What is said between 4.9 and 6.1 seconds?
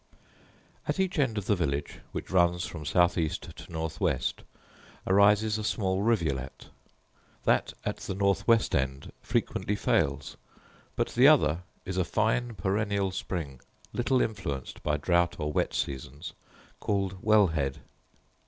arises a small